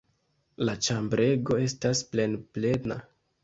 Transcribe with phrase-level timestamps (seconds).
[0.69, 3.03] La ĉambrego estas plenplena.